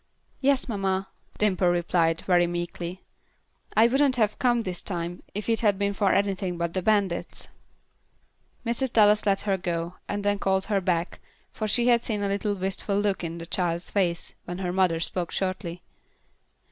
[0.39, 3.03] "Yes, mamma," Dimple replied, very meekly.
[3.77, 7.47] "I wouldn't have come this time if it had been for anything but the bandits."
[8.65, 8.91] Mrs.
[8.91, 11.19] Dallas let her go, and then called her back,
[11.51, 14.99] for she had seen a little wistful look in the child's face when her mother
[14.99, 15.83] spoke shortly.